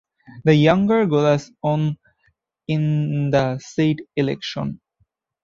[0.45, 1.99] The younger Gullas won
[2.67, 4.81] in the said election.